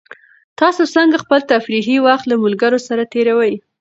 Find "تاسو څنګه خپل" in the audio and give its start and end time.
0.59-1.39